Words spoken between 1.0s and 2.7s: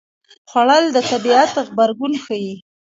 طبیعت غبرګون ښيي